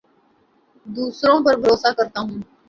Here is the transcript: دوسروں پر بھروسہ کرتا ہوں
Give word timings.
دوسروں 0.85 1.39
پر 1.45 1.53
بھروسہ 1.61 1.91
کرتا 1.97 2.19
ہوں 2.21 2.39